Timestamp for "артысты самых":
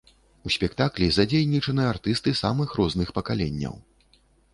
1.91-2.73